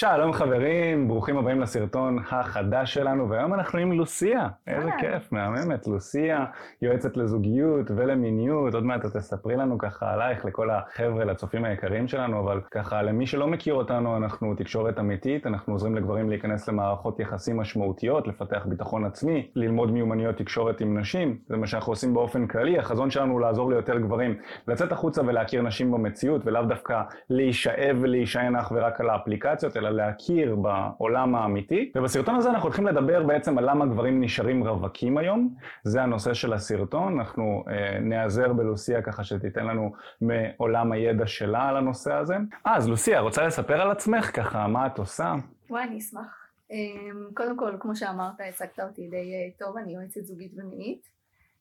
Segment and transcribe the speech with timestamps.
[0.00, 4.48] שלום חברים, ברוכים הבאים לסרטון החדש שלנו, והיום אנחנו עם לוסיה.
[4.66, 5.86] איזה כיף, מהממת.
[5.86, 6.44] לוסיה,
[6.82, 8.74] יועצת לזוגיות ולמיניות.
[8.74, 13.26] עוד מעט את תספרי לנו ככה עלייך לכל החבר'ה, לצופים היקרים שלנו, אבל ככה למי
[13.26, 19.04] שלא מכיר אותנו, אנחנו תקשורת אמיתית, אנחנו עוזרים לגברים להיכנס למערכות יחסים משמעותיות, לפתח ביטחון
[19.04, 21.38] עצמי, ללמוד מיומנויות תקשורת עם נשים.
[21.48, 22.78] זה מה שאנחנו עושים באופן כללי.
[22.78, 24.34] החזון שלנו הוא לעזור ליותר גברים
[24.68, 30.56] לצאת החוצה ולהכיר נשים במציאות, ולאו דווקא להישאב ולהישען אך ורק על האפליקציות, אלא להכיר
[30.56, 31.92] בעולם האמיתי.
[31.96, 35.54] ובסרטון הזה אנחנו הולכים לדבר בעצם על למה גברים נשארים רווקים היום.
[35.84, 41.76] זה הנושא של הסרטון, אנחנו אה, נעזר בלוסיה ככה שתיתן לנו מעולם הידע שלה על
[41.76, 42.36] הנושא הזה.
[42.66, 45.34] אה, אז לוסיה, רוצה לספר על עצמך ככה, מה את עושה?
[45.70, 46.40] וואי, אני אשמח.
[46.70, 51.02] אמ, קודם כל, כמו שאמרת, הצגת אותי די אה, טוב, אני יועצת זוגית ומינית.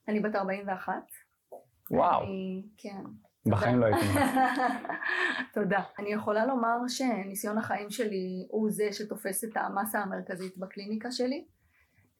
[0.07, 0.93] אני בת 41.
[1.91, 2.23] וואו.
[2.23, 3.03] אני, כן.
[3.45, 4.05] בחיים לא הייתי
[5.53, 5.83] תודה.
[5.99, 11.45] אני יכולה לומר שניסיון החיים שלי הוא זה שתופס את המסה המרכזית בקליניקה שלי.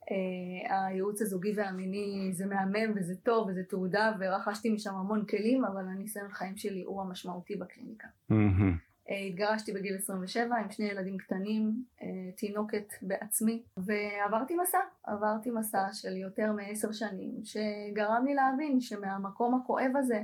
[0.01, 5.87] Uh, הייעוץ הזוגי והמיני זה מהמם וזה טוב וזה תעודה ורכשתי משם המון כלים אבל
[5.87, 8.07] הניסיון החיים שלי הוא המשמעותי בקליניקה.
[8.31, 12.03] Uh, התגרשתי בגיל 27 עם שני ילדים קטנים, uh,
[12.35, 19.91] תינוקת בעצמי ועברתי מסע, עברתי מסע של יותר מעשר שנים שגרם לי להבין שמהמקום הכואב
[19.95, 20.23] הזה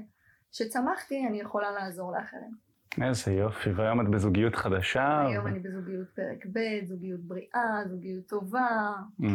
[0.55, 2.65] שצמחתי אני יכולה לעזור לאחרים.
[3.01, 5.21] איזה יופי, והיום את בזוגיות חדשה.
[5.27, 5.47] היום ו...
[5.47, 9.27] אני בזוגיות פרק ב', זוגיות בריאה, זוגיות טובה, mm-hmm.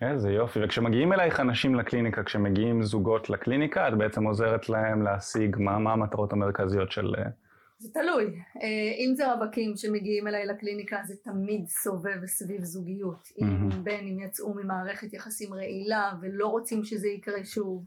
[0.00, 0.06] כן.
[0.06, 5.78] איזה יופי, וכשמגיעים אלייך אנשים לקליניקה, כשמגיעים זוגות לקליניקה, את בעצם עוזרת להם להשיג מה,
[5.78, 7.14] מה המטרות המרכזיות של...
[7.18, 7.30] אה,
[7.78, 8.24] זה תלוי.
[8.62, 13.24] אה, אם זה רווקים שמגיעים אליי לקליניקה, זה תמיד סובב סביב זוגיות.
[13.26, 13.44] Mm-hmm.
[13.44, 17.84] אם בין אם יצאו ממערכת יחסים רעילה ולא רוצים שזה יקרה שוב.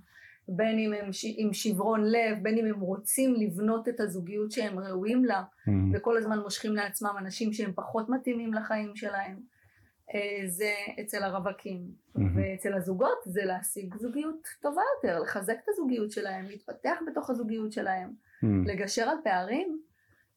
[0.47, 1.25] בין אם הם ש...
[1.37, 5.71] עם שברון לב, בין אם הם רוצים לבנות את הזוגיות שהם ראויים לה, mm-hmm.
[5.93, 9.39] וכל הזמן מושכים לעצמם אנשים שהם פחות מתאימים לחיים שלהם.
[10.13, 10.71] אה, זה
[11.01, 11.81] אצל הרווקים.
[11.81, 12.21] Mm-hmm.
[12.35, 18.09] ואצל הזוגות זה להשיג זוגיות טובה יותר, לחזק את הזוגיות שלהם, להתפתח בתוך הזוגיות שלהם,
[18.09, 18.47] mm-hmm.
[18.65, 19.79] לגשר על פערים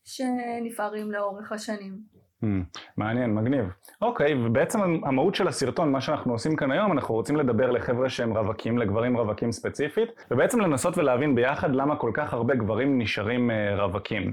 [0.05, 2.18] שנפערים לאורך השנים.
[2.43, 2.47] Hmm,
[2.97, 3.65] מעניין, מגניב.
[4.03, 8.37] אוקיי, ובעצם המהות של הסרטון, מה שאנחנו עושים כאן היום, אנחנו רוצים לדבר לחבר'ה שהם
[8.37, 13.85] רווקים, לגברים רווקים ספציפית, ובעצם לנסות ולהבין ביחד למה כל כך הרבה גברים נשארים אה,
[13.85, 14.33] רווקים.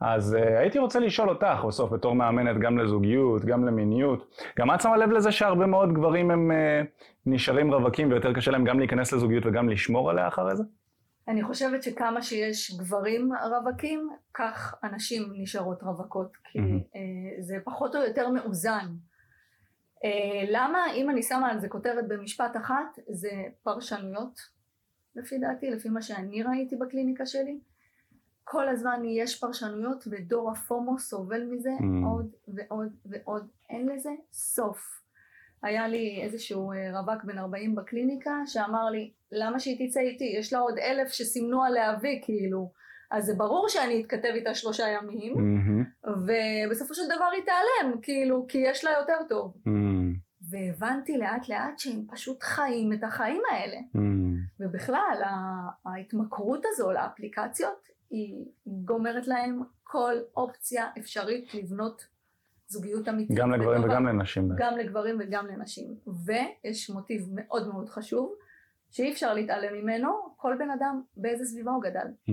[0.00, 4.80] אז uh, הייתי רוצה לשאול אותך, בסוף בתור מאמנת גם לזוגיות, גם למיניות, גם את
[4.80, 6.86] שמה לב לזה שהרבה מאוד גברים הם uh,
[7.26, 10.62] נשארים רווקים ויותר קשה להם גם להיכנס לזוגיות וגם לשמור עליה אחרי זה?
[11.28, 17.40] אני חושבת שכמה שיש גברים רווקים, כך הנשים נשארות רווקות, כי mm-hmm.
[17.40, 18.86] זה פחות או יותר מאוזן.
[20.04, 23.30] אה, למה, אם אני שמה על זה כותרת במשפט אחת, זה
[23.62, 24.40] פרשנויות,
[25.16, 27.60] לפי דעתי, לפי מה שאני ראיתי בקליניקה שלי.
[28.44, 32.06] כל הזמן יש פרשנויות ודור הפומו סובל מזה mm.
[32.06, 35.02] עוד ועוד ועוד, אין לזה סוף.
[35.62, 40.52] היה לי איזשהו אה, רווק בן 40 בקליניקה שאמר לי למה שהיא תצא איתי יש
[40.52, 42.70] לה עוד אלף שסימנו עליה וי כאילו
[43.10, 46.08] אז זה ברור שאני אתכתב איתה שלושה ימים mm-hmm.
[46.08, 50.50] ובסופו של דבר היא תיעלם כאילו כי יש לה יותר טוב mm-hmm.
[50.50, 54.60] והבנתי לאט לאט שהם פשוט חיים את החיים האלה mm-hmm.
[54.60, 55.22] ובכלל
[55.86, 62.06] ההתמכרות הזו לאפליקציות היא גומרת להם כל אופציה אפשרית לבנות
[62.68, 63.36] זוגיות אמיתית.
[63.36, 64.48] גם לגברים וגם לנשים.
[64.56, 65.94] גם לגברים וגם לנשים.
[66.26, 68.34] ויש מוטיב מאוד מאוד חשוב,
[68.92, 72.06] שאי אפשר להתעלם ממנו, כל בן אדם באיזה סביבה הוא גדל.
[72.28, 72.32] Mm.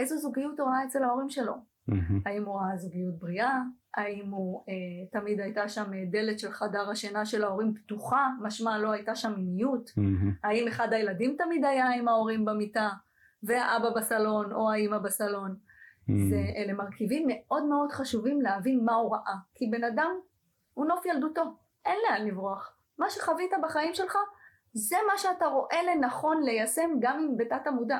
[0.00, 1.54] איזו זוגיות הוא ראה אצל ההורים שלו.
[1.54, 2.14] Mm-hmm.
[2.26, 3.62] האם הוא ראה זוגיות בריאה?
[3.96, 8.92] האם הוא אה, תמיד הייתה שם דלת של חדר השינה של ההורים פתוחה, משמע לא
[8.92, 9.88] הייתה שם מיניות?
[9.88, 10.28] Mm-hmm.
[10.44, 12.88] האם אחד הילדים תמיד היה עם ההורים במיטה,
[13.42, 15.56] והאבא בסלון או האימא בסלון?
[16.06, 16.56] זה, mm.
[16.56, 19.34] אלה מרכיבים מאוד מאוד חשובים להבין מה הוא ראה.
[19.54, 20.10] כי בן אדם
[20.74, 21.42] הוא נוף ילדותו,
[21.86, 22.76] אין לאן לברוח.
[22.98, 24.16] מה שחווית בחיים שלך,
[24.78, 27.98] זה מה שאתה רואה לנכון ליישם גם אם בתת המודע.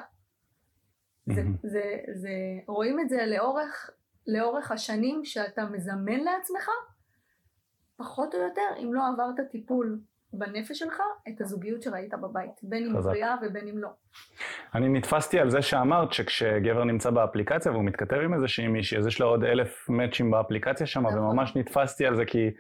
[1.26, 1.42] זה.
[1.62, 2.30] זה, זה,
[2.66, 3.90] רואים את זה לאורך,
[4.26, 6.68] לאורך השנים שאתה מזמן לעצמך,
[7.96, 10.00] פחות או יותר, אם לא עברת טיפול
[10.32, 13.88] בנפש שלך את הזוגיות שראית בבית, בין אם בריאה ובין אם לא.
[14.74, 19.20] אני נתפסתי על זה שאמרת שכשגבר נמצא באפליקציה והוא מתכתב עם איזושהי מישהי, אז יש
[19.20, 21.18] לו עוד אלף מאצ'ים באפליקציה שם, נכון.
[21.18, 22.50] וממש נתפסתי על זה כי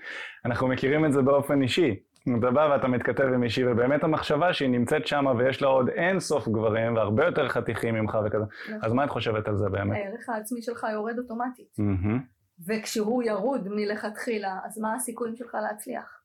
[0.44, 2.07] אנחנו מכירים את זה באופן אישי.
[2.38, 6.20] אתה בא ואתה מתכתב עם מישהי, ובאמת המחשבה שהיא נמצאת שם ויש לה עוד אין
[6.20, 8.44] סוף גברים והרבה יותר חתיכים ממך וכזה.
[8.64, 8.78] נכון.
[8.82, 9.96] אז מה את חושבת על זה באמת?
[9.96, 11.76] הערך העצמי שלך יורד אוטומטית.
[11.80, 12.18] Mm-hmm.
[12.66, 16.18] וכשהוא ירוד מלכתחילה, אז מה הסיכויים שלך להצליח?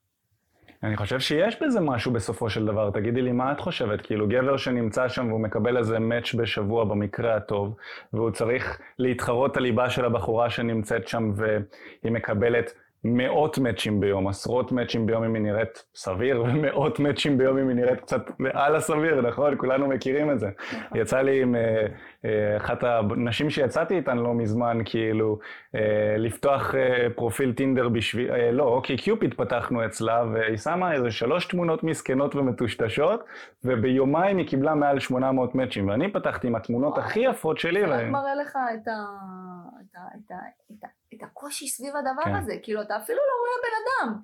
[0.82, 2.90] אני חושב שיש בזה משהו בסופו של דבר.
[2.90, 4.00] תגידי לי, מה את חושבת?
[4.00, 7.76] כאילו, גבר שנמצא שם והוא מקבל איזה מאץ' בשבוע במקרה הטוב,
[8.12, 12.74] והוא צריך להתחרות הליבה של הבחורה שנמצאת שם והיא מקבלת
[13.04, 17.76] מאות מאצ'ים ביום, עשרות מאצ'ים ביום אם היא נראית סביר, ומאות מאצ'ים ביום אם היא
[17.76, 19.56] נראית קצת מעל הסביר, נכון?
[19.56, 20.48] כולנו מכירים את זה.
[20.72, 20.98] נכון.
[20.98, 21.86] יצא לי עם אה,
[22.24, 25.38] אה, אחת הנשים שיצאתי איתן לא מזמן, כאילו,
[25.74, 26.74] אה, לפתוח
[27.14, 33.24] פרופיל טינדר בשביל, לא, אוקיי, קיופיד פתחנו אצלה, והיא שמה איזה שלוש תמונות מסכנות ומטושטשות,
[33.64, 37.80] וביומיים היא קיבלה מעל 800 מאצ'ים, ואני פתחתי עם התמונות הכי יפות שלי.
[37.80, 38.92] זה רק מראה לך את ה...
[41.16, 42.34] את הקושי סביב הדבר כן.
[42.34, 44.20] הזה, כאילו אתה אפילו לא רואה בן אדם.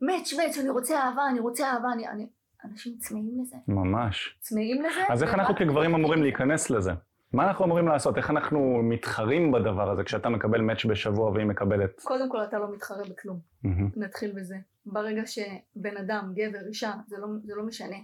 [0.00, 0.32] מאץ'.
[0.32, 2.08] מאץ', אני רוצה אהבה, אני רוצה אהבה, אני...
[2.08, 2.26] אני...
[2.64, 3.56] אנשים צמאים לזה.
[3.68, 4.38] ממש.
[4.40, 5.00] צמאים לזה.
[5.08, 6.92] אז איך אנחנו כגברים אמורים להיכנס לזה?
[7.32, 8.16] מה אנחנו אמורים לעשות?
[8.16, 12.00] איך אנחנו מתחרים בדבר הזה כשאתה מקבל מאץ' בשבוע והיא מקבלת?
[12.00, 13.38] קודם כל אתה לא מתחרה בכלום.
[13.64, 13.68] Mm-hmm.
[13.96, 14.56] נתחיל בזה.
[14.86, 17.96] ברגע שבן אדם, גבר, אישה, זה לא, זה לא משנה,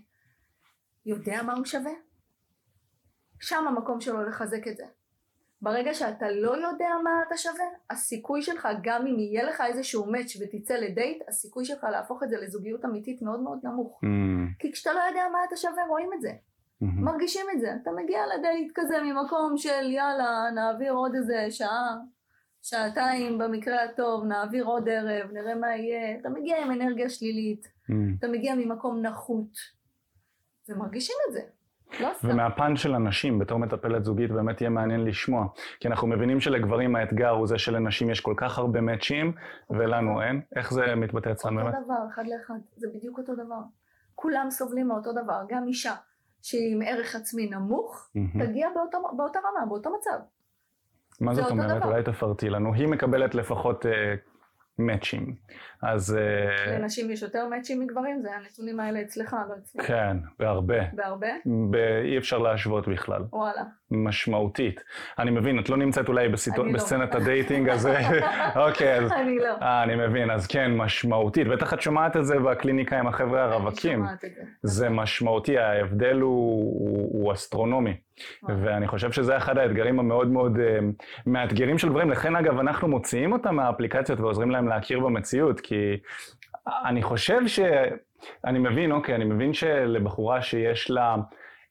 [1.07, 1.93] יודע מה הוא שווה,
[3.41, 4.85] שם המקום שלו לחזק את זה.
[5.63, 10.37] ברגע שאתה לא יודע מה אתה שווה, הסיכוי שלך, גם אם יהיה לך איזשהו מאץ'
[10.41, 14.01] ותצא לדייט, הסיכוי שלך להפוך את זה לזוגיות אמיתית מאוד מאוד נמוך.
[14.05, 14.09] Mm.
[14.59, 16.31] כי כשאתה לא יודע מה אתה שווה, רואים את זה.
[16.31, 16.85] Mm-hmm.
[17.01, 17.75] מרגישים את זה.
[17.83, 21.97] אתה מגיע לדייט כזה ממקום של יאללה, נעביר עוד איזה שעה,
[22.63, 26.19] שעתיים במקרה הטוב, נעביר עוד ערב, נראה מה יהיה.
[26.21, 27.93] אתה מגיע עם אנרגיה שלילית, mm.
[28.19, 29.53] אתה מגיע ממקום נחות,
[30.69, 31.41] ומרגישים את זה.
[32.01, 35.47] לא ומהפן של הנשים, בתור מטפלת זוגית, באמת יהיה מעניין לשמוע.
[35.81, 39.33] כי אנחנו מבינים שלגברים האתגר הוא זה שלנשים יש כל כך הרבה מאצ'ים,
[39.71, 40.41] ולנו אין.
[40.57, 41.75] איך זה מתבטא אצלנו באמת?
[41.75, 42.55] אותו דבר, אחד לאחד.
[42.77, 43.61] זה בדיוק אותו דבר.
[44.15, 45.43] כולם סובלים מאותו דבר.
[45.49, 45.95] גם אישה
[46.43, 48.09] שהיא עם ערך עצמי נמוך,
[48.39, 50.19] תגיע באותו, באותה רמה, באותו מצב.
[51.21, 51.85] מה זאת אומרת?
[51.85, 52.75] אולי תפרטי לנו.
[52.75, 54.15] היא מקבלת לפחות אה,
[54.87, 55.35] מאצ'ים.
[55.83, 56.17] אז...
[56.17, 58.23] אה, לנשים יש יותר מאצ'ים מגברים?
[58.23, 59.87] זה הנתונים האלה אצלך, לא אצלך.
[59.87, 60.85] כן, בהרבה.
[60.93, 61.29] בהרבה?
[61.71, 61.77] ב...
[62.05, 63.23] אי אפשר להשוות בכלל.
[63.33, 63.63] וואלה.
[63.91, 64.85] משמעותית.
[65.19, 66.65] אני מבין, את לא נמצאת אולי בסיטו...
[66.65, 66.73] לא.
[66.73, 67.99] בסצנת ה dating הזה.
[68.67, 69.13] אוקיי, אז...
[69.13, 69.55] אני לא.
[69.63, 71.47] אה, אני מבין, אז כן, משמעותית.
[71.49, 73.99] בטח את שומעת את זה בקליניקה עם החבר'ה הרווקים.
[73.99, 74.43] אני שומעת את זה.
[74.63, 76.31] זה משמעותי, ההבדל הוא,
[76.81, 77.95] הוא, הוא אסטרונומי.
[78.49, 82.11] ואני חושב שזה אחד האתגרים המאוד מאוד uh, מאתגרים של גברים.
[82.11, 85.97] לכן אגב, אנחנו מוציאים אותם מהאפליקציות ועוזרים להם להכיר במציאות, כי
[86.67, 87.61] אני חושב ש...
[88.45, 91.17] אני מבין, אוקיי, אני מבין שלבחורה שיש לה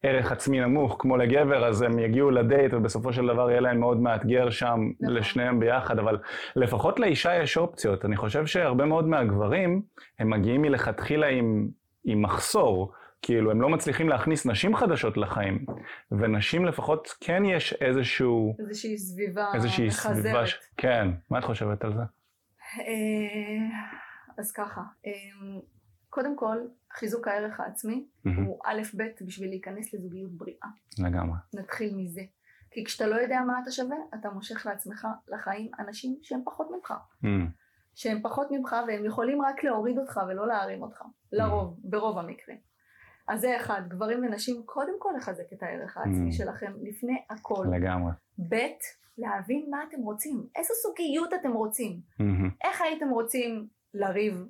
[0.03, 3.99] ערך עצמי נמוך, כמו לגבר, אז הם יגיעו לדייט ובסופו של דבר יהיה להם מאוד
[3.99, 5.15] מאתגר שם נכון.
[5.15, 6.17] לשניהם ביחד, אבל
[6.55, 8.05] לפחות לאישה יש אופציות.
[8.05, 9.81] אני חושב שהרבה מאוד מהגברים,
[10.19, 11.67] הם מגיעים מלכתחילה עם,
[12.05, 12.91] עם מחסור.
[13.21, 15.65] כאילו, הם לא מצליחים להכניס נשים חדשות לחיים,
[16.11, 18.55] ונשים לפחות כן יש איזשהו...
[18.59, 20.15] איזושהי סביבה איזושהי מחזרת.
[20.15, 20.59] סביבה ש...
[20.77, 22.01] כן, מה את חושבת על זה?
[22.79, 23.79] אה,
[24.37, 25.11] אז ככה, אה,
[26.09, 26.57] קודם כל,
[26.93, 28.29] חיזוק הערך העצמי mm-hmm.
[28.45, 30.67] הוא א' ב' בשביל להיכנס לזוגיות בריאה.
[30.99, 31.37] לגמרי.
[31.53, 32.21] נתחיל מזה.
[32.71, 36.93] כי כשאתה לא יודע מה אתה שווה, אתה מושך לעצמך לחיים אנשים שהם פחות ממך.
[37.23, 37.27] Mm.
[37.95, 41.01] שהם פחות ממך והם יכולים רק להוריד אותך ולא להרים אותך.
[41.31, 41.79] לרוב, mm.
[41.83, 42.57] ברוב המקרים.
[43.29, 46.33] אז זה אחד, גברים ונשים, קודם כל לחזק את הערך העצמי mm.
[46.33, 47.65] שלכם לפני הכל.
[47.71, 48.11] לגמרי.
[48.49, 48.55] ב',
[49.17, 52.67] להבין מה אתם רוצים, איזו סוגיות אתם רוצים, mm-hmm.
[52.67, 54.47] איך הייתם רוצים לריב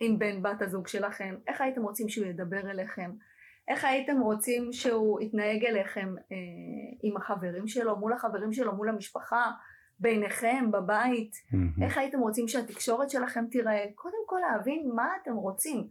[0.00, 3.10] עם בן בת הזוג שלכם, איך הייתם רוצים שהוא ידבר אליכם,
[3.68, 6.36] איך הייתם רוצים שהוא יתנהג אליכם אה,
[7.02, 9.50] עם החברים שלו, מול החברים שלו, מול המשפחה,
[10.00, 11.84] ביניכם, בבית, mm-hmm.
[11.84, 15.88] איך הייתם רוצים שהתקשורת שלכם תיראה, קודם כל להבין מה אתם רוצים.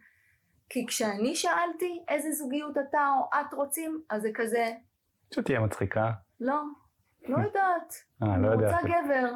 [0.73, 4.71] כי כשאני שאלתי איזה זוגיות אתה או את רוצים, אז זה כזה...
[5.33, 6.11] שתהיה מצחיקה.
[6.39, 6.61] לא,
[7.27, 7.93] לא יודעת.
[8.23, 8.73] אה, לא יודעת.
[8.73, 9.33] אני רוצה גבר.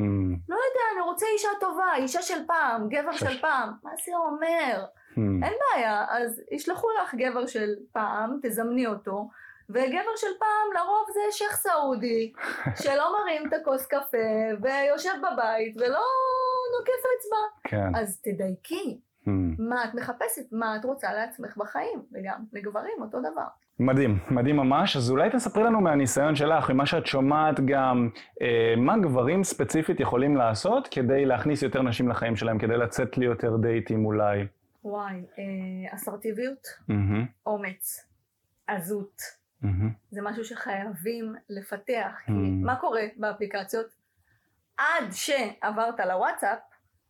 [0.00, 0.38] Mm.
[0.48, 3.72] לא יודע, אני רוצה אישה טובה, אישה של פעם, גבר של פעם.
[3.82, 4.84] מה זה אומר?
[5.14, 5.44] Mm.
[5.44, 9.28] אין בעיה, אז ישלחו לך גבר של פעם, תזמני אותו.
[9.70, 12.32] וגבר של פעם לרוב זה שייח' סעודי
[12.82, 14.18] שלא מרים את הכוס קפה
[14.62, 16.02] ויושב בבית ולא
[16.78, 17.70] נוקף אצבע.
[17.70, 17.94] כן.
[17.96, 19.00] אז תדייקי.
[19.58, 23.46] מה את מחפשת, מה את רוצה לעצמך בחיים, וגם לגברים אותו דבר.
[23.78, 24.96] מדהים, מדהים ממש.
[24.96, 28.08] אז אולי תספרי לנו מהניסיון שלך, ממה שאת שומעת גם,
[28.42, 33.26] אה, מה גברים ספציפית יכולים לעשות כדי להכניס יותר נשים לחיים שלהם, כדי לצאת לי
[33.26, 34.46] יותר דייטים אולי.
[34.84, 37.26] וואי, אה, אסרטיביות, mm-hmm.
[37.46, 38.06] אומץ,
[38.66, 39.20] עזות.
[39.62, 39.66] Mm-hmm.
[40.10, 42.12] זה משהו שחייבים לפתח.
[42.20, 42.26] Mm-hmm.
[42.26, 43.86] כי מה קורה באפליקציות?
[44.76, 46.58] עד שעברת לוואטסאפ,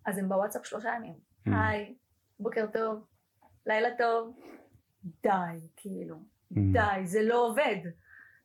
[0.06, 1.14] אז הם בוואטסאפ שלושה ימים.
[1.14, 1.50] Mm.
[1.54, 1.94] היי,
[2.40, 3.06] בוקר טוב,
[3.66, 4.40] לילה טוב,
[5.22, 5.30] די,
[5.76, 6.56] כאילו, mm.
[6.72, 7.76] די, זה לא עובד.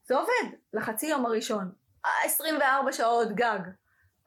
[0.04, 1.72] זה עובד לחצי יום הראשון,
[2.24, 3.60] 24 שעות גג.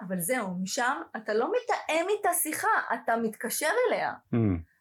[0.00, 4.12] אבל זהו, משם אתה לא מתאם איתה שיחה, אתה מתקשר אליה.
[4.34, 4.36] Mm.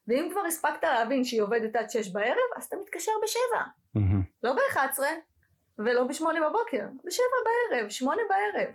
[0.07, 3.63] ואם כבר הספקת להבין שהיא עובדת עד שש בערב, אז אתה מתקשר בשבע.
[3.95, 4.23] מהמם.
[4.43, 4.99] לא ב-11
[5.79, 8.69] ולא בשמונה בבוקר, בשבע בערב, שמונה בערב.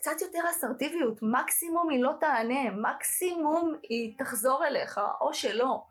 [0.00, 5.82] קצת יותר אסרטיביות, מקסימום היא לא תענה, מקסימום היא תחזור אליך, או שלא.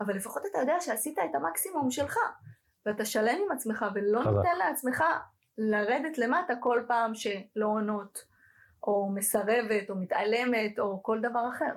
[0.00, 2.16] אבל לפחות אתה יודע שעשית את המקסימום שלך,
[2.86, 4.30] ואתה שלם עם עצמך ולא חזק.
[4.30, 5.04] נותן לעצמך
[5.58, 8.24] לרדת למטה כל פעם שלא עונות,
[8.82, 11.72] או מסרבת, או מתעלמת, או כל דבר אחר.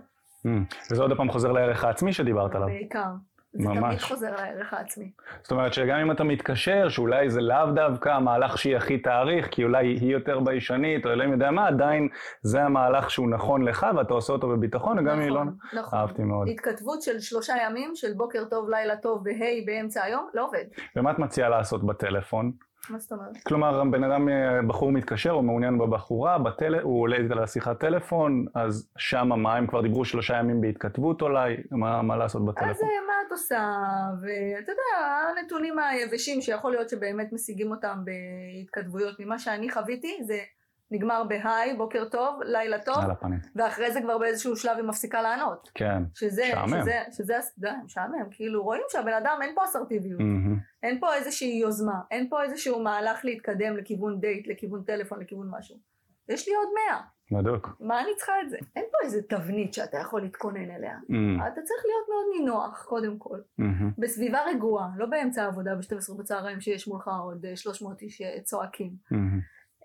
[0.45, 0.65] מהמם.
[0.91, 2.67] וזה עוד פעם חוזר לערך העצמי שדיברת עליו.
[2.67, 3.11] בעיקר.
[3.53, 4.03] זה תמיד ממש.
[4.03, 5.11] חוזר לערך העצמי.
[5.41, 9.63] זאת אומרת שגם אם אתה מתקשר, שאולי זה לאו דווקא המהלך שהיא הכי תאריך, כי
[9.63, 12.07] אולי היא יותר ביישנית, או אלוהים יודע מה, עדיין
[12.41, 15.43] זה המהלך שהוא נכון לך, ואתה עושה אותו בביטחון, וגם אם היא לא...
[15.43, 15.99] נכון, נכון.
[15.99, 16.47] אהבתי מאוד.
[16.47, 20.65] התכתבות של שלושה ימים, של בוקר טוב, לילה טוב, והי באמצע היום, לא עובד.
[20.95, 22.51] ומה את מציעה לעשות בטלפון?
[22.89, 23.37] מה זאת אומרת?
[23.47, 26.79] כלומר, בן אדם, אה, בחור מתקשר, הוא מעוניין בבחורה, בטל...
[26.79, 31.55] הוא עולה איתה לשיחת טלפון, אז שמה מה, הם כבר דיברו שלושה ימים בהתכתבות אולי,
[31.71, 32.87] מה, מה לעשות אז בטלפון?
[32.87, 33.73] אה, מה את עושה,
[34.21, 35.07] ואתה יודע,
[35.39, 40.39] הנתונים היבשים שיכול להיות שבאמת משיגים אותם בהתכתבויות ממה שאני חוויתי, זה
[40.91, 42.97] נגמר בהיי, בוקר טוב, לילה טוב.
[43.55, 45.71] ואחרי זה כבר באיזשהו שלב היא מפסיקה לענות.
[45.75, 46.03] כן.
[46.15, 46.81] שזה, משעמם.
[46.81, 50.72] שזה, שזה, שזה, משעמם, כאילו רואים שהבן אדם אין פה אסרטיביות, מהמם.
[50.83, 55.77] אין פה איזושהי יוזמה, אין פה איזשהו מהלך להתקדם לכיוון דייט, לכיוון טלפון, לכיוון משהו.
[56.29, 57.77] יש לי עוד מאה, בדוק.
[57.79, 58.57] מה אני צריכה את זה?
[58.75, 60.97] אין פה איזה תבנית שאתה יכול להתכונן אליה.
[61.09, 61.41] מהמם.
[61.41, 63.39] אתה צריך להיות מאוד נינוח, קודם כל.
[63.57, 63.91] מהמם.
[63.97, 68.91] בסביבה רגועה, לא באמצע העבודה ב-12 בצהריים שיש מולך עוד אה, 300 איש אה, צועקים.
[69.11, 69.39] מהמם.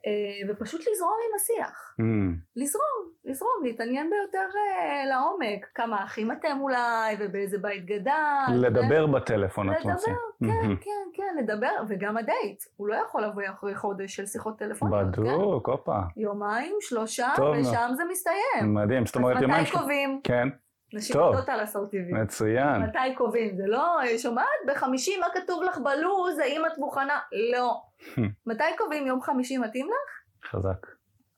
[0.07, 0.13] אה,
[0.53, 1.95] ופשוט לזרום עם השיח.
[1.99, 2.37] מהמם.
[2.57, 2.85] לזרום,
[3.25, 5.67] לזרום, להתעניין ביותר אה, לעומק.
[5.75, 8.13] כמה אחים אתם אולי, ובאיזה בית גדל.
[8.55, 10.17] לדבר בטלפון, את לדבר, מציעה.
[10.41, 10.77] כן, מהמם.
[10.77, 12.63] כן, כן, לדבר, וגם הדייט.
[12.77, 15.23] הוא לא יכול לבוא אחרי חודש של שיחות טלפוניות, כן?
[15.23, 15.99] בדוק, הופה.
[16.17, 17.29] יומיים, שלושה.
[17.61, 18.75] ושם זה מסתיים.
[18.75, 19.63] מדהים, זאת אז אומרת יומיים...
[19.63, 20.21] מתי של- קובעים?
[20.25, 20.49] כן,
[20.93, 21.17] נשים.
[21.17, 22.21] יודעות על אסרטיביות.
[22.21, 22.83] מצוין.
[22.83, 23.57] מתי קובעים?
[23.57, 24.47] זה לא, אה, שומעת?
[24.69, 26.39] בחמישי מה כתוב לך בלו"ז?
[26.39, 27.19] האם את מוכנה?
[27.53, 27.83] לא.
[28.47, 30.51] מתי קובעים יום חמישי מתאים לך?
[30.51, 30.87] חזק.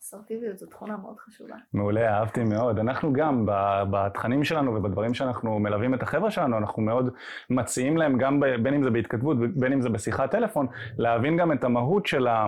[0.03, 1.55] אסרטיביות זו תכונה מאוד חשובה.
[1.73, 2.79] מעולה, אהבתי מאוד.
[2.79, 3.47] אנחנו גם,
[3.91, 7.15] בתכנים שלנו ובדברים שאנחנו מלווים את החבר'ה שלנו, אנחנו מאוד
[7.51, 10.67] מציעים להם, גם בין אם זה בהתכתבות, בין אם זה בשיחת טלפון,
[10.99, 12.47] להבין גם את המהות של ה...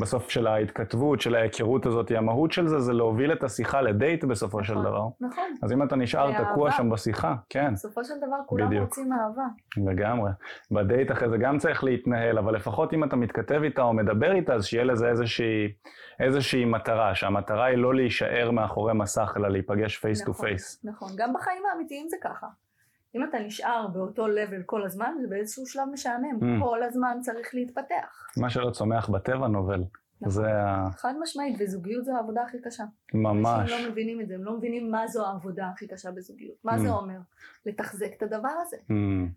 [0.00, 4.64] בסוף של ההתכתבות, של ההיכרות הזאת, המהות של זה זה להוביל את השיחה לדייט בסופו
[4.64, 4.84] של נכון.
[4.84, 5.06] דבר.
[5.20, 5.44] נכון.
[5.62, 6.28] אז אם אתה נשאר.
[6.44, 8.84] תקוע שם בשיחה, כן, בסופו של דבר כולם בדיוק.
[8.84, 9.42] רוצים אהבה.
[9.90, 10.30] לגמרי.
[10.70, 14.54] בדייט אחרי זה גם צריך להתנהל, אבל לפחות אם אתה מתכתב איתה או מדבר איתה,
[14.54, 15.72] אז שיהיה לזה איזושהי,
[16.20, 20.80] איזושהי מטרה, שהמטרה היא לא להישאר מאחורי מסך, אלא להיפגש face to face.
[20.84, 21.08] נכון.
[21.16, 22.46] גם בחיים האמיתיים זה ככה.
[23.14, 26.38] אם אתה נשאר באותו level כל הזמן, זה באיזשהו שלב משעמם.
[26.40, 26.64] Mm.
[26.64, 28.26] כל הזמן צריך להתפתח.
[28.36, 29.84] מה שלא צומח בטבע נובל.
[30.20, 30.32] נכון.
[30.32, 30.86] זה ה...
[30.96, 32.84] חד משמעית, וזוגיות זו העבודה הכי קשה.
[33.14, 33.60] ממש.
[33.60, 36.54] אנשים לא מבינים את זה, הם לא מבינים מה זו העבודה הכי קשה בזוגיות.
[36.64, 36.92] מה זה Mm.
[36.92, 37.18] אומר?
[37.66, 38.76] לתחזק את הדבר הזה.
[38.76, 38.92] Mm,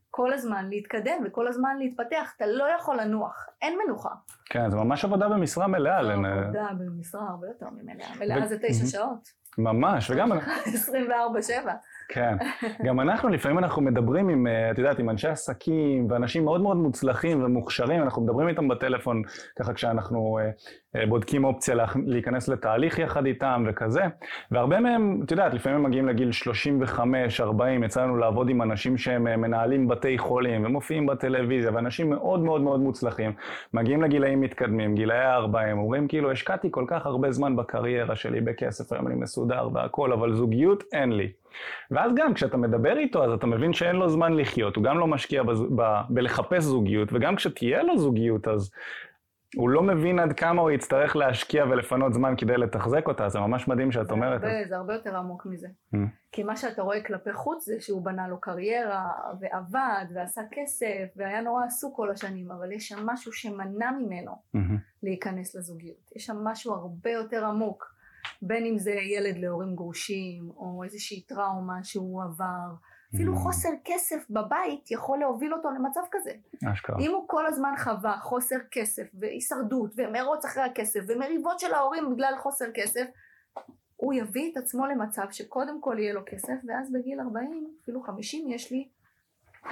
[0.09, 4.09] כל הזמן להתקדם וכל הזמן להתפתח, אתה לא יכול לנוח, אין מנוחה.
[4.45, 6.03] כן, זה ממש עבודה במשרה מלאה.
[6.03, 8.07] זו לנ- עבודה במשרה הרבה יותר ממלאה.
[8.19, 8.85] מלאה ו- זה תשע.
[8.85, 9.41] שעות.
[9.57, 10.31] ממש, וגם...
[10.31, 10.35] 24-7.
[12.12, 12.36] כן.
[12.86, 16.77] גם אנחנו, לפעמים אנחנו מדברים עם, אה, את יודעת, עם אנשי עסקים ואנשים מאוד מאוד
[16.77, 19.22] מוצלחים ומוכשרים, אנחנו מדברים איתם בטלפון,
[19.60, 20.51] ככה כשאנחנו אה,
[21.10, 24.01] בודקים אופציה להיכנס לתהליך יחד איתם וכזה,
[24.51, 28.98] והרבה מהם, את יודעת, לפעמים הם מגיעים לגיל 35, 40, יצא לנו לעבוד עם אנשים
[28.98, 33.33] שהם אה, מנהלים בתי חולים ומופיעים בטלוויזיה, ואנשים מאוד מאוד מאוד מוצלחים,
[33.74, 38.93] מגיעים לגילאים מתקדמים, גילאי ה-40, אומרים כאילו, השקעתי כל כך הרבה זמן בקריירה שלי, בכסף,
[38.93, 41.31] היום אני מסודר והכל, אבל זוגיות אין לי.
[41.91, 45.07] ואז גם כשאתה מדבר איתו, אז אתה מבין שאין לו זמן לחיות, הוא גם לא
[45.07, 45.62] משקיע בז...
[45.75, 45.81] ב...
[46.10, 48.71] בלחפש זוגיות, וגם כשתהיה לו זוגיות, אז
[49.55, 53.67] הוא לא מבין עד כמה הוא יצטרך להשקיע ולפנות זמן כדי לתחזק אותה, זה ממש
[53.67, 54.43] מדהים שאת זה אומרת.
[54.43, 55.67] הרבה- זה הרבה יותר עמוק מזה.
[55.96, 55.98] Mm.
[56.31, 61.41] כי מה שאתה רואה כלפי חוץ זה שהוא בנה לו קריירה, ועבד, ועשה כסף, והיה
[61.41, 64.77] נורא עסוק כל השנים, אבל יש שם משהו שמנע ממנו מהמם.
[65.03, 66.12] להיכנס לזוגיות.
[66.15, 67.96] יש שם משהו הרבה יותר עמוק,
[68.41, 72.70] בין אם זה ילד להורים גרושים, או איזושהי טראומה שהוא עבר.
[73.15, 73.38] אפילו Mm.
[73.38, 76.32] חוסר כסף בבית יכול להוביל אותו למצב כזה.
[76.74, 76.96] אשכרה.
[77.00, 82.34] אם הוא כל הזמן חווה חוסר כסף והישרדות ומרוץ אחרי הכסף ומריבות של ההורים בגלל
[82.38, 83.06] חוסר כסף,
[83.96, 88.50] הוא יביא את עצמו למצב שקודם כל יהיה לו כסף ואז בגיל 40, אפילו 50
[88.50, 88.88] יש לי,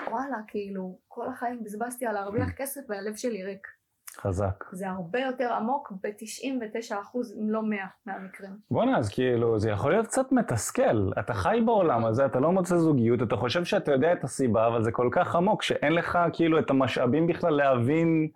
[0.08, 3.68] וואלה, כאילו, כל החיים בזבזתי על להרוויח כסף והלב שלי ריק.
[4.18, 4.64] חזק.
[4.72, 6.94] זה הרבה יותר עמוק ב-99%
[7.42, 8.52] אם לא 100 מהמקרים.
[8.72, 11.12] בואנה, אז כאילו, זה יכול להיות קצת מתסכל.
[11.20, 14.84] אתה חי בעולם הזה, אתה לא מוצא זוגיות, אתה חושב שאתה יודע את הסיבה, אבל
[14.84, 18.28] זה כל כך עמוק, שאין לך כאילו את המשאבים בכלל להבין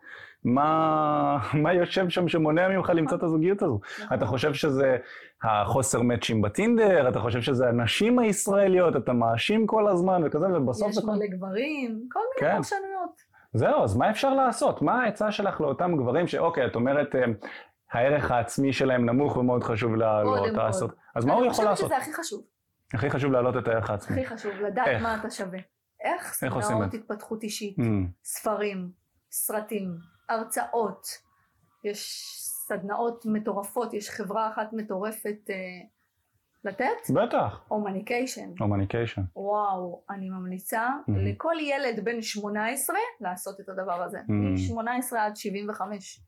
[0.44, 3.80] מה, מה יושב שם שמונע ממך למצוא את הזוגיות הזו?
[4.04, 4.18] נכון.
[4.18, 4.98] אתה חושב שזה
[5.44, 11.04] החוסר מאצ'ים בטינדר, אתה חושב שזה הנשים הישראליות, אתה מאשים כל הזמן וכזה, ובסוף יש
[11.04, 12.46] מלא גברים, כל כן.
[12.46, 12.93] מיני פרשנויות.
[13.54, 14.82] זהו, אז מה אפשר לעשות?
[14.82, 17.22] מה העצה שלך לאותם גברים שאוקיי, את אומרת, אה,
[17.92, 20.50] הערך העצמי שלהם נמוך ומאוד חשוב להעלות.
[21.16, 21.86] אז מה הוא יכול אני לעשות?
[21.86, 22.42] חושבת שזה הכי חשוב.
[22.94, 24.22] הכי חשוב להעלות את הערך העצמי.
[24.26, 25.04] הכי חשוב, לדעת איך?
[25.04, 25.60] מה אתה שווה.
[26.04, 26.98] איך איך עושים סדנאות את זה?
[26.98, 27.82] התפתחות אישית, Mm,
[28.24, 28.92] ספרים,
[29.32, 29.96] סרטים,
[30.30, 31.08] הרצאות,
[31.84, 32.30] יש
[32.68, 35.56] סדנאות מטורפות, יש חברה אחת מטורפת אה,
[36.66, 38.50] לתת, בטח, הומניקיישן.
[38.60, 39.22] הומניקיישן.
[39.36, 41.12] וואו, אני ממליצה Mhm.
[41.12, 44.20] לכל ילד בן 18 לעשות את הדבר הזה.
[44.20, 44.32] Mhm.
[44.32, 46.20] מ-18 עד 75.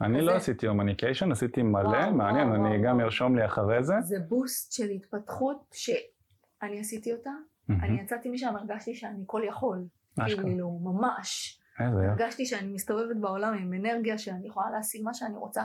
[0.00, 0.26] אני כזה.
[0.26, 3.00] לא עשיתי הומניקיישן, עשיתי מלא, וואו, מעניין, וואו, אני וואו, גם.
[3.00, 3.94] ארשום לי אחרי זה.
[4.00, 7.30] זה בוסט של התפתחות שאני עשיתי אותה.
[7.68, 7.84] מהמם.
[7.84, 9.84] אני יצאתי משם, הרגשתי שאני כל יכול.
[10.20, 10.44] אשכרה.
[10.44, 11.58] כאילו, ממש.
[11.80, 12.10] איזה.
[12.10, 15.62] הרגשתי שאני מסתובבת בעולם עם אנרגיה שאני יכולה להשיג מה שאני רוצה.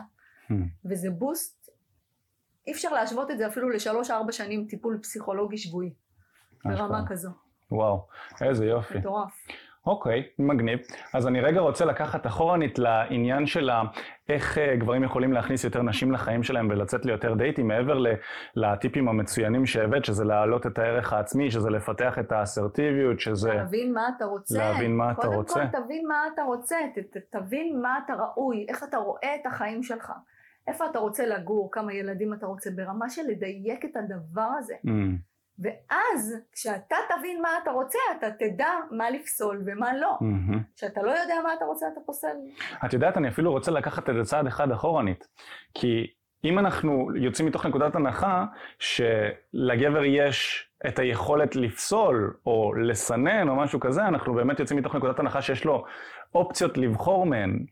[0.49, 0.53] Hmm.
[0.85, 1.56] וזה בוסט,
[2.67, 5.93] אי אפשר להשוות את זה אפילו לשלוש-ארבע שנים טיפול פסיכולוגי שבועי.
[6.65, 7.03] ברמה.
[7.07, 7.29] כזו.
[7.71, 8.07] וואו,
[8.41, 8.97] איזה יופי.
[8.97, 9.31] מטורף.
[9.85, 10.79] אוקיי, מגניב.
[11.13, 13.81] אז אני רגע רוצה לקחת אחורנית לעניין של ה-
[14.29, 17.97] איך אה, גברים יכולים להכניס יותר נשים לחיים שלהם ולצאת ליותר דייטים, מעבר
[18.55, 23.53] לטיפים המצוינים שהבאת, שזה להעלות את הערך העצמי, שזה לפתח את האסרטיביות, שזה...
[23.53, 24.57] להבין מה אתה רוצה.
[24.57, 25.53] להבין מה אתה רוצה.
[25.53, 29.45] קודם כל תבין מה אתה רוצה, ת- תבין מה אתה ראוי, איך אתה רואה את
[29.45, 30.11] החיים שלך.
[30.67, 34.75] איפה אתה רוצה לגור, כמה ילדים אתה רוצה, ברמה של לדייק את הדבר הזה.
[34.85, 34.89] Mm,
[35.59, 40.17] ואז כשאתה תבין מה אתה רוצה, אתה תדע מה לפסול ומה לא.
[40.21, 40.63] מהמם.
[40.75, 42.35] כשאתה לא יודע מה אתה רוצה, אתה פוסל.
[42.85, 45.27] את יודעת, אני אפילו רוצה לקחת את זה צעד אחד אחורנית.
[45.73, 48.45] כי אם אנחנו יוצאים מתוך נקודת הנחה
[48.79, 55.19] שלגבר יש את היכולת לפסול או לסנן או משהו כזה, אנחנו באמת יוצאים מתוך נקודת
[55.19, 55.85] הנחה שיש לו
[56.35, 57.65] אופציות לבחור מהן.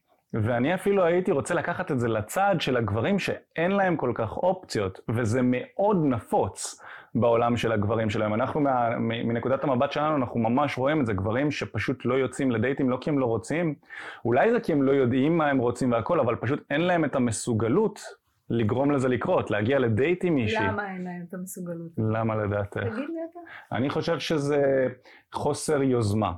[0.44, 5.00] ואני אפילו הייתי רוצה לקחת את זה לצד של הגברים שאין להם כל כך אופציות,
[5.10, 6.82] וזה מאוד נפוץ
[7.16, 8.34] בעולם של הגברים שלהם.
[8.34, 12.90] אנחנו, מה, מנקודת המבט שלנו, אנחנו ממש רואים את זה, גברים שפשוט לא יוצאים לדייטים,
[12.90, 13.76] לא כי הם לא רוצים,
[14.26, 17.16] אולי זה כי הם לא יודעים מה הם רוצים והכל, אבל פשוט אין להם את
[17.16, 18.00] המסוגלות
[18.50, 20.68] לגרום לזה לקרות, להגיע לדייט עם מישהי.
[20.68, 21.92] למה אין להם את המסוגלות?
[21.98, 22.78] למה לדעתך?
[22.78, 23.40] תגיד לי אתה.
[23.72, 24.88] אני חושב שזה
[25.34, 26.32] חוסר יוזמה.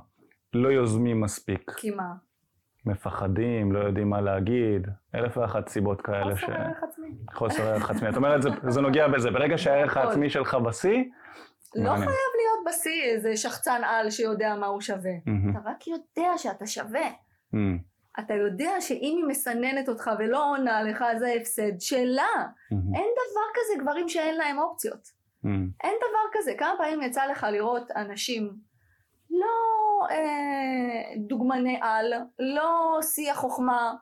[0.54, 1.70] לא יוזמים מספיק.
[1.76, 2.27] כי מה?
[2.90, 6.44] מפחדים, לא יודעים מה להגיד, אלף ואחת סיבות כאלה ש...
[6.44, 7.08] חוסר ערך עצמי.
[7.34, 8.08] חוסר ערך עצמי.
[8.08, 9.30] את אומרת, זה, זה נוגע בזה.
[9.30, 10.08] ברגע שהערך הכל.
[10.08, 11.04] העצמי שלך בשיא,
[11.74, 11.90] לא.
[11.90, 15.12] חייב להיות בשיא איזה שחצן על שיודע מה הוא שווה.
[15.50, 17.08] אתה רק יודע שאתה שווה.
[18.20, 22.46] אתה יודע שאם היא מסננת אותך ולא עונה לך, זה הפסד שלה.
[22.70, 25.08] אין דבר כזה גברים שאין להם אופציות.
[25.84, 26.52] אין דבר כזה.
[26.58, 28.52] כמה פעמים יצא לך לראות אנשים
[29.30, 29.46] לא
[31.28, 33.94] דוגמני על, לא שיא החוכמה,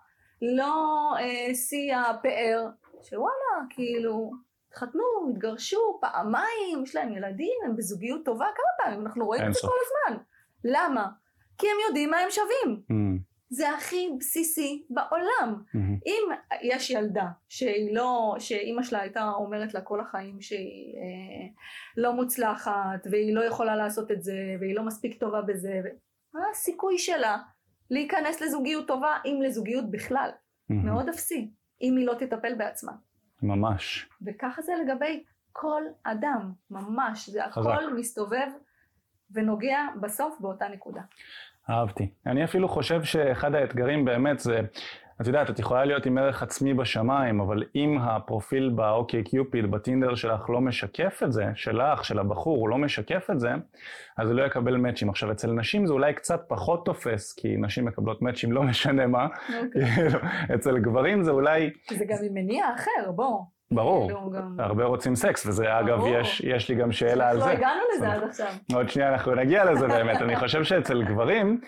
[0.42, 0.74] לא
[1.18, 2.66] אה, שיא הפאר,
[3.02, 4.32] שוואלה, כאילו,
[4.68, 9.60] התחתנו, התגרשו פעמיים, יש להם ילדים, הם בזוגיות טובה, כמה פעמים, אנחנו רואים את זה.
[9.60, 10.22] כל הזמן.
[10.64, 11.08] למה?
[11.58, 12.82] כי הם יודעים מה הם שווים.
[12.88, 13.18] מהמם,
[13.50, 15.62] זה הכי בסיסי בעולם.
[15.74, 15.98] מהמם.
[16.06, 16.22] אם
[16.62, 21.46] יש ילדה שהיא לא, שאימא שלה הייתה אומרת לה כל החיים שהיא אה,
[21.96, 26.05] לא מוצלחת והיא לא יכולה לעשות את זה והיא לא מספיק טובה בזה, ו-
[26.36, 27.38] מה הסיכוי שלה
[27.90, 30.30] להיכנס לזוגיות טובה אם לזוגיות בכלל?
[30.68, 31.50] מאוד אפסי,
[31.82, 32.92] אם היא לא תטפל בעצמה.
[33.42, 34.08] ממש.
[34.26, 37.70] וככה זה לגבי כל אדם, ממש, זה חזק.
[37.70, 38.48] הכל מסתובב
[39.30, 41.00] ונוגע בסוף באותה נקודה.
[41.70, 42.10] אהבתי.
[42.26, 44.60] אני אפילו חושב שאחד האתגרים באמת זה,
[45.20, 50.14] את יודעת, את יכולה להיות עם ערך עצמי בשמיים, אבל אם הפרופיל באוקיי קיופיד, בטינדר
[50.14, 53.50] שלך לא משקף את זה, שלך, של הבחור, הוא לא משקף את זה,
[54.18, 55.08] אז הוא לא יקבל מאצ'ים.
[55.10, 59.26] עכשיו, אצל נשים זה אולי קצת פחות תופס, כי נשים מקבלות מאצ'ים לא משנה מה.
[59.72, 60.18] כאילו,
[60.54, 63.40] אצל גברים זה אולי, זה גם עם מניע אחר, בוא.
[63.70, 66.08] ברור, כאילו, גם- הרבה רוצים סקס, וזה אגב, ברור.
[66.08, 67.50] יש, יש לי גם שאלה על לא זה.
[67.50, 68.46] הגענו לזה עד עכשיו.
[68.74, 70.22] עוד שנייה אנחנו נגיע לזה באמת.
[70.22, 71.60] אני חושב שאצל גברים,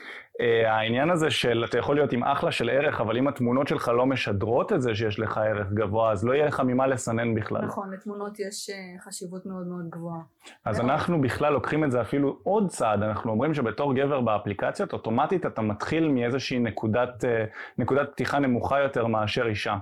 [0.66, 4.06] העניין הזה של אתה יכול להיות עם אחלה של ערך, אבל אם התמונות שלך לא
[4.06, 7.64] משדרות את זה שיש לך ערך גבוה, אז לא יהיה לך ממה לסנן בכלל.
[7.64, 10.20] נכון, לתמונות יש אה, חשיבות מאוד מאוד גבוהה.
[10.64, 10.90] אז מאוד.
[10.90, 15.62] אנחנו בכלל לוקחים את זה אפילו עוד צעד, אנחנו אומרים שבתור גבר באפליקציות, אוטומטית אתה
[15.62, 17.44] מתחיל מאיזושהי נקודת, אה,
[17.78, 19.76] נקודת פתיחה נמוכה יותר מאשר אישה,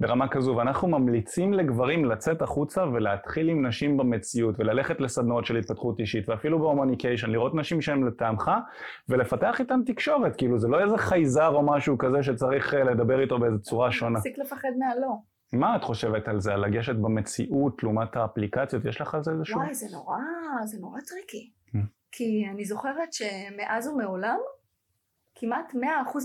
[0.00, 6.00] ברמה כזו, ואנחנו ממליצים לגברים לצאת החוצה ולהתחיל עם נשים במציאות, וללכת לסדנאות של התפתחות
[6.00, 8.50] אישית, ואפילו בהומניקיישן, לראות נשים שהן לטעמך,
[9.08, 13.38] ולפתח איתן תקשורת, כאילו זה לא איזה חייזר או משהו כזה שצריך אה, לדבר איתו
[13.38, 14.18] באיזו צורה שונה.
[14.18, 15.14] תפסיק לפחד מהלא.
[15.52, 19.60] מה את חושבת על זה, על לגשת במציאות לעומת האפליקציות, יש לך על זה איזשהו...
[19.60, 20.18] וואי, זה נורא,
[20.64, 21.50] זה נורא tricky.
[21.74, 21.78] Mm.
[22.12, 24.38] כי אני זוכרת שמאז ומעולם,
[25.34, 25.78] כמעט 100%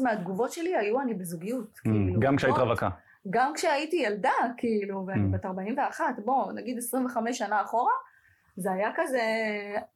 [0.04, 1.78] מהתגובות שלי היו אני בזוגיות.
[1.78, 2.90] Mm, כאילו, גם כשהיית רווקה.
[3.30, 5.34] גם כשהייתי ילדה, כאילו, ואני Mm.
[5.38, 7.92] בת 41, בוא, נגיד 25 שנה אחורה,
[8.58, 9.22] זה היה כזה,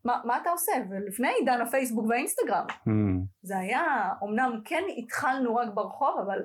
[0.05, 0.71] מה, מה אתה עושה?
[0.89, 2.65] ולפני עידן הפייסבוק והאינסטגרם.
[2.69, 2.91] Mm,
[3.41, 3.83] זה היה,
[4.23, 6.39] אמנם כן התחלנו רק ברחוב, אבל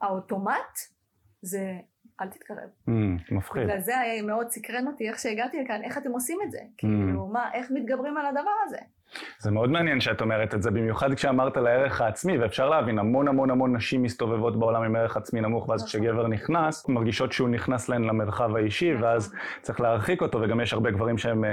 [0.00, 0.78] האוטומט
[1.42, 1.72] זה,
[2.20, 2.68] אל תתקרב.
[2.88, 2.90] mm,
[3.34, 3.62] מפחיד.
[3.62, 6.58] בגלל זה היה מאוד סקרן אותי איך שהגעתי לכאן, איך אתם עושים את זה?
[6.58, 6.76] Mm.
[6.78, 8.78] כאילו, מה, איך מתגברים על הדבר הזה?
[9.38, 13.50] זה מאוד מעניין שאת אומרת את זה, במיוחד כשאמרת לערך העצמי, ואפשר להבין, המון המון
[13.50, 15.88] המון נשים מסתובבות בעולם עם ערך עצמי נמוך, ואז נכון.
[15.88, 19.04] כשגבר נכנס, מרגישות שהוא נכנס להן למרחב האישי, נכון.
[19.04, 21.52] ואז צריך להרחיק אותו, וגם יש הרבה גברים שהם, אה,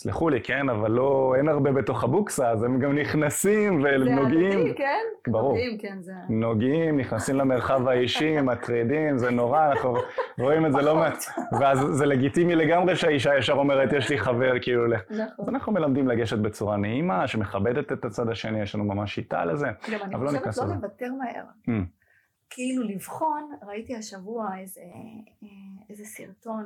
[0.00, 4.60] סלחו לי, כן, אבל לא, אין הרבה בתוך הבוקסה, אז הם גם נכנסים זה ונוגעים.
[4.60, 5.30] הדדי, כן?
[5.30, 5.52] ברור.
[5.52, 6.12] מדהים, כן, זה...
[6.28, 9.96] נוגעים, נכנסים למרחב האישי, מטרידים, זה נורא, אנחנו
[10.38, 11.24] רואים את זה לא מעט.
[11.60, 15.00] ואז זה לגיטימי לגמרי שהאישה ישר אומרת, יש לי חבר, כאילו, לך.
[15.10, 15.54] אז נכון.
[15.54, 19.68] אנחנו מלמדים לגשת בצורה נעימה, שמכבדת את הצד השני, יש לנו ממש שיטה לזה.
[19.92, 20.74] גם אני לא חושבת לא.
[20.74, 21.44] לוותר מהר.
[21.68, 21.70] Mm.
[22.50, 24.80] כאילו לבחון, ראיתי השבוע איזה,
[25.42, 25.48] אה,
[25.90, 26.64] איזה סרטון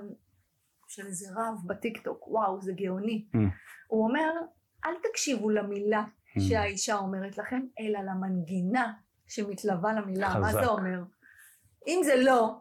[0.92, 3.26] של איזה רב בטיקטוק, וואו, זה גאוני.
[3.37, 3.38] Mm.
[3.87, 4.31] הוא אומר,
[4.85, 6.05] אל תקשיבו למילה
[6.37, 6.40] Mm.
[6.40, 8.92] שהאישה אומרת לכם, אלא למנגינה
[9.26, 10.28] שמתלווה למילה.
[10.28, 10.61] מה חזק.
[10.61, 11.02] זה אומר?
[11.87, 12.57] אם זה לא,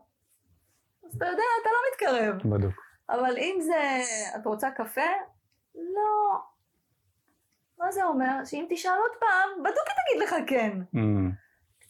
[1.06, 2.54] אז אתה יודע, אתה לא מתקרב.
[2.54, 2.74] בדוק.
[3.10, 4.02] אבל אם זה,
[4.36, 5.02] את רוצה קפה?
[5.76, 6.40] לא.
[7.80, 8.46] מה זה אומר?
[8.46, 10.78] שאם תשאל עוד פעם, בדוק היא תגיד לך כן.
[10.96, 11.31] Mm,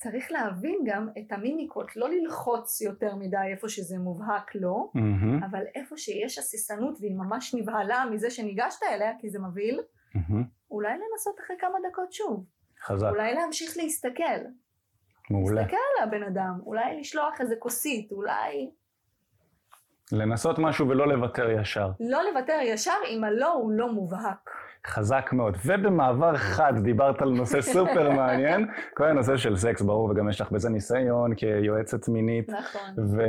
[0.02, 5.64] צריך להבין גם את המימיקות, לא ללחוץ יותר מדי איפה שזה מובהק לא, מהמם, אבל
[5.76, 9.82] איפה שיש הססנות והיא ממש נבהלה מזה שניגשת אליה, כי זה מבהיל,
[10.16, 10.44] מהמם.
[10.72, 12.46] אולי לנסות אחרי כמה דקות שוב.
[12.84, 14.42] חזק, אולי להמשיך להסתכל.
[15.30, 15.62] מעולה.
[15.62, 18.72] להסתכל על הבן אדם, אולי לשלוח איזה כוסית, אולי
[20.12, 21.92] לנסות משהו ולא לוותר ישר.
[22.00, 24.50] לא לוותר ישר אם הלא הוא לא מובהק.
[24.88, 25.58] חזק מאוד.
[25.66, 28.68] ובמעבר חד דיברת על נושא סופר מעניין,
[28.98, 32.50] כל הנושא של סקס, ברור, וגם יש לך בזה ניסיון כיועצת מינית.
[32.50, 33.06] נכון.
[33.16, 33.24] ו...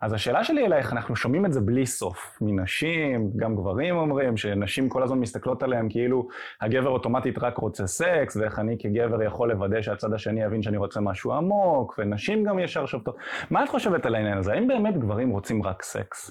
[0.00, 4.88] אז השאלה שלי אלייך, אנחנו שומעים את זה בלי סוף, מנשים, גם גברים אומרים, שנשים
[4.88, 6.28] כל הזמן מסתכלות עליהם כאילו
[6.60, 11.00] הגבר אוטומטית רק רוצה סקס, ואיך אני כגבר יכול לוודא שהצד השני יבין שאני רוצה
[11.00, 13.16] משהו עמוק, ונשים גם ישר שופטות.
[13.50, 14.52] מה את חושבת על העניין הזה?
[14.52, 16.30] האם באמת גברים רוצים רק סקס?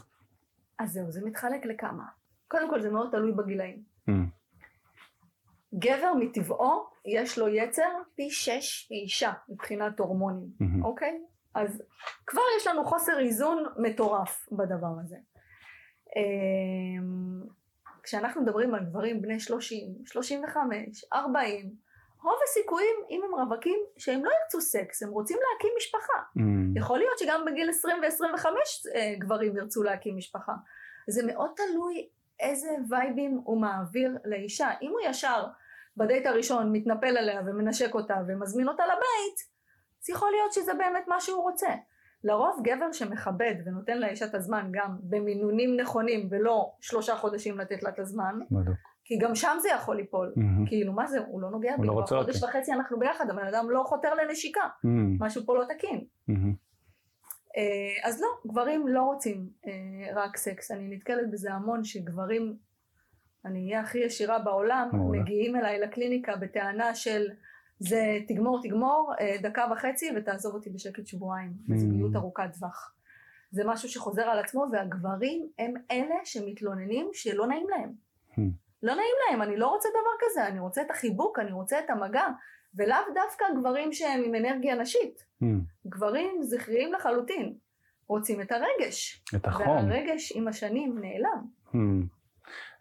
[0.79, 2.05] אז זהו, זה מתחלק לכמה.
[2.47, 3.92] קודם כל זה מאוד תלוי בגילאים.
[5.79, 10.47] גבר מטבעו יש לו יצר פי שש מאישה מבחינת הורמונים.
[10.83, 11.19] אוקיי?
[11.55, 11.83] אז
[12.27, 15.17] כבר יש לנו חוסר איזון מטורף בדבר הזה.
[16.15, 17.41] אמ,
[18.03, 21.75] כשאנחנו מדברים על גברים בני 30, 35, 40,
[22.23, 26.13] רוב הסיכויים, אם הם רווקים, שהם לא ירצו סקס, הם רוצים להקים משפחה.
[26.37, 28.45] Mm, יכול להיות שגם בגיל 20 ו-25
[28.95, 30.53] אה, גברים ירצו להקים משפחה.
[31.09, 32.09] זה מאוד תלוי
[32.43, 34.69] איזה וייבים הוא מעביר לאישה.
[34.81, 35.45] אם הוא ישר
[35.97, 39.39] בדייט הראשון מתנפל עליה ומנשק אותה ומזמין אותה לבית,
[40.03, 41.69] אז יכול להיות שזה באמת מה שהוא רוצה.
[42.23, 47.89] לרוב גבר שמכבד ונותן לאישה את הזמן גם במינונים נכונים ולא שלושה חודשים לתת לה
[47.89, 48.77] את הזמן, בדיוק.
[49.05, 50.33] כי גם שם זה יכול ליפול.
[50.35, 50.65] מהמם.
[50.67, 52.45] כאילו מה זה, הוא לא נוגע הוא בי, לא חודש אותי.
[52.45, 54.87] וחצי אנחנו ביחד, הבן אדם לא חותר לנשיקה, Mm,
[55.19, 56.05] משהו פה לא תקין.
[56.27, 56.53] מהמם.
[57.57, 59.71] אה, אז לא, גברים לא רוצים אה,
[60.15, 60.71] רק סקס.
[60.71, 62.57] אני נתקלת בזה המון שגברים,
[63.45, 65.21] אני אהיה הכי ישירה בעולם, מעולה.
[65.21, 67.27] מגיעים אליי לקליניקה בטענה של
[67.79, 71.53] זה תגמור תגמור אה, דקה וחצי ותעזוב אותי בשקט שבועיים.
[71.69, 71.77] Mm.
[71.77, 72.93] זוגיות ארוכת טווח.
[73.53, 77.93] זה משהו שחוזר על עצמו והגברים הם אלה שמתלוננים שלא נעים להם.
[78.31, 78.41] Hmm.
[78.83, 81.89] לא נעים להם, אני לא רוצה דבר כזה, אני רוצה את החיבוק, אני רוצה את
[81.89, 82.27] המגע,
[82.75, 85.25] ולאו דווקא גברים שהם עם אנרגיה נשית.
[85.43, 85.45] Mm,
[85.87, 87.53] גברים זכריים לחלוטין,
[88.07, 89.23] רוצים את הרגש.
[89.35, 89.67] את החום.
[89.67, 91.45] והרגש עם השנים נעלם.
[91.73, 92.07] Hmm.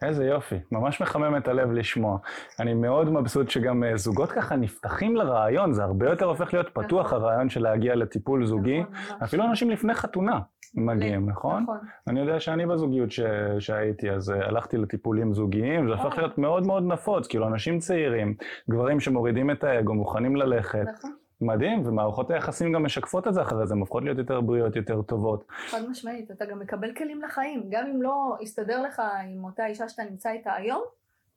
[0.04, 2.18] איזה יופי, ממש מחמם את הלב לשמוע.
[2.60, 7.06] אני מאוד מבסוט שגם אה, זוגות ככה נפתחים לרעיון, זה הרבה יותר הופך להיות פתוח
[7.06, 7.22] נכון.
[7.22, 8.80] הרעיון של להגיע לטיפול זוגי.
[8.80, 9.16] נכון.
[9.24, 10.40] אפילו אנשים לפני חתונה
[10.74, 11.62] מגיעים, נכון?
[11.62, 11.78] נכון.
[12.08, 13.20] אני יודע שאני בזוגיות ש...
[13.58, 16.18] שהייתי, אז uh, הלכתי לטיפולים זוגיים, זה הפך אה.
[16.18, 18.34] להיות מאוד מאוד נפוץ, כאילו אנשים צעירים,
[18.70, 21.10] גברים שמורידים את האגו, מוכנים ללכת, נכון,
[21.42, 25.02] מדהים, ומערכות היחסים גם משקפות את זה אחרי זה, הן הופכות להיות יותר בריאות, יותר
[25.02, 25.44] טובות.
[25.70, 29.02] חד משמעית, אתה גם מקבל כלים לחיים, גם אם לא יסתדר לך
[29.34, 30.82] עם אותה אישה שאתה נמצא איתה היום,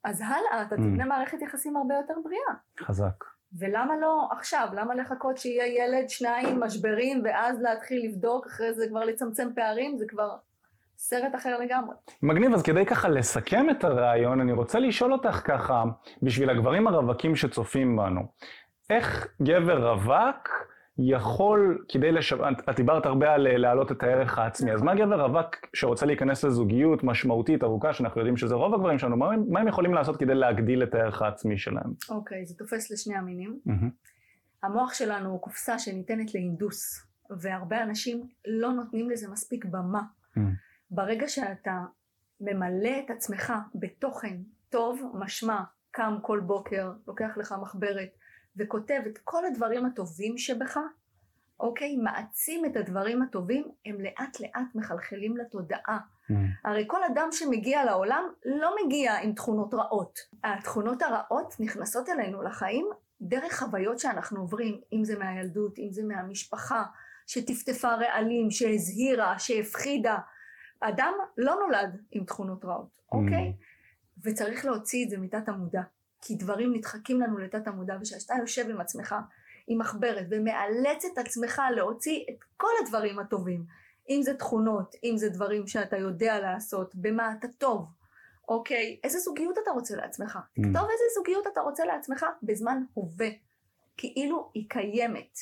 [0.04, 0.78] אז הלאה אתה Mm.
[0.78, 2.54] תבנה מערכת יחסים הרבה יותר בריאה.
[2.80, 3.24] חזק.
[3.58, 4.68] ולמה לא עכשיו?
[4.72, 10.04] למה לחכות שיהיה ילד, שניים, משברים, ואז להתחיל לבדוק, אחרי זה כבר לצמצם פערים, זה
[10.08, 10.36] כבר
[10.98, 11.94] סרט אחר לגמרי.
[12.22, 15.84] מגניב, אז כדי ככה לסכם את הרעיון, אני רוצה לשאול אותך ככה,
[16.22, 18.20] בשביל הגברים הרווקים שצופים בנו,
[18.90, 20.48] איך גבר רווק
[20.98, 22.36] יכול, כדי לשו...
[22.36, 26.06] את את דיברת הרבה על אה, להעלות את הערך העצמי, אז מה גבר רווק שרוצה
[26.06, 30.16] להיכנס לזוגיות משמעותית, ארוכה, שאנחנו יודעים שזה רוב הגברים שלנו, מה, מה הם יכולים לעשות
[30.16, 31.92] כדי להגדיל את הערך העצמי שלהם?
[32.08, 33.60] אוקיי, זה תופס לשני המינים.
[33.66, 33.90] מהמם.
[34.62, 37.06] המוח שלנו הוא קופסה שניתנת להינדוס,
[37.40, 40.02] והרבה אנשים לא נותנים לזה מספיק במה.
[40.36, 40.40] Mm.
[40.90, 41.84] ברגע שאתה
[42.40, 44.36] ממלא את עצמך בתוכן
[44.68, 48.08] טוב, משמע, קם כל בוקר, לוקח לך מחברת,
[48.56, 50.78] וכותב את כל הדברים הטובים שבך,
[51.60, 51.96] אוקיי?
[51.96, 55.98] מעצים את הדברים הטובים, הם לאט לאט מחלחלים לתודעה.
[56.30, 56.34] Mm.
[56.64, 60.18] הרי כל אדם שמגיע לעולם לא מגיע עם תכונות רעות.
[60.44, 62.90] התכונות הרעות נכנסות אלינו לחיים
[63.20, 66.84] דרך חוויות שאנחנו עוברים, אם זה מהילדות, אם זה מהמשפחה,
[67.26, 70.18] שטפטפה רעלים, שהזהירה, שהפחידה.
[70.80, 73.52] אדם לא נולד עם תכונות רעות, אוקיי?
[74.24, 75.82] וצריך להוציא את זה מתת המודע.
[76.26, 79.14] כי דברים נדחקים לנו לתת המודע, וכשאתה יושב עם עצמך,
[79.66, 83.64] עם מחברת, ומאלץ את עצמך להוציא את כל הדברים הטובים,
[84.10, 87.86] אם זה תכונות, אם זה דברים שאתה יודע לעשות, במה אתה טוב,
[88.48, 89.00] אוקיי?
[89.04, 90.36] איזה זוגיות אתה רוצה לעצמך?
[90.36, 90.62] Mm.
[90.62, 93.28] תכתוב איזה זוגיות אתה רוצה לעצמך בזמן הווה,
[93.96, 95.38] כאילו היא קיימת.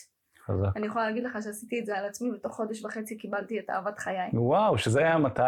[0.46, 0.76] חזק.
[0.76, 3.98] אני יכולה להגיד לך שעשיתי את זה על עצמי, ותוך חודש וחצי קיבלתי את אהבת
[3.98, 4.30] חיי.
[4.32, 5.42] וואו, שזה היה מתי?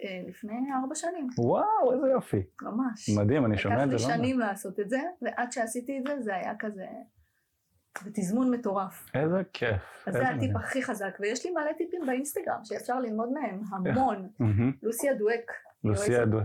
[0.00, 2.42] אה, לפני ארבע שנים, וואו, איזה יופי.
[2.62, 3.08] ממש.
[3.18, 3.96] מדהים, אני שומע את זה.
[3.96, 6.86] לקח לא לי שנים לעשות את זה, ועד שעשיתי את זה, זה היה כזה...
[8.06, 9.10] בתזמון מטורף.
[9.14, 9.82] איזה כיף.
[10.06, 10.56] אז איזה זה הטיפ.
[10.56, 14.28] הכי חזק, ויש לי מלא טיפים באינסטגרם שאפשר ללמוד מהם, המון.
[14.38, 14.72] מהמם.
[14.82, 15.52] לוסיה דואק.
[15.84, 16.44] לוסיה דואק.